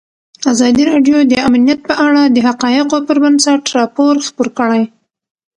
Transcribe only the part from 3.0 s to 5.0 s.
پر بنسټ راپور خپور کړی.